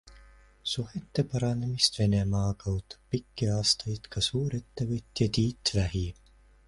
[0.69, 6.03] Suhete paranemist Venemaaga ootab pikki aastaid ka suurettevõtja Tiit Vähi.